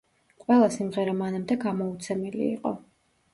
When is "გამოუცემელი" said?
1.67-2.43